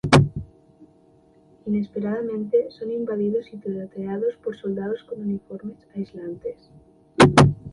[1.67, 6.57] Inesperadamente son invadidos y tiroteados por soldados con uniformes aislantes.